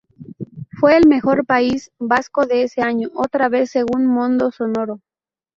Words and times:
Fue 0.79 0.97
el 0.97 1.07
mejor 1.07 1.45
país 1.45 1.91
vasco 1.99 2.47
de 2.47 2.63
ese 2.63 2.81
año, 2.81 3.09
otra 3.13 3.49
vez 3.49 3.69
según 3.69 4.07
Mondo 4.07 4.49
Sonoro. 4.49 4.99